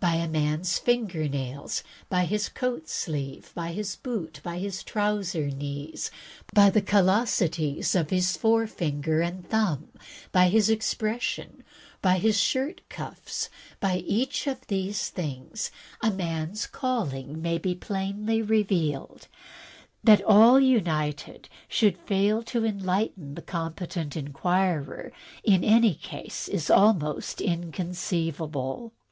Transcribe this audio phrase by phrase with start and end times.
[0.00, 5.46] By a man's finger nails, by his coat sleeve, by his boot, by his trouser
[5.52, 6.10] knees,
[6.52, 9.90] by the callosities of his forefinger and thumb,
[10.32, 11.62] by his expression,
[12.00, 15.70] by his shirt cuffs— ^by each of these things
[16.00, 19.28] a man's calling is plainly revealed.
[20.02, 25.12] That all united should fail to enlighten the comp)etent inquirer
[25.44, 28.92] in any case is almost inconceivable."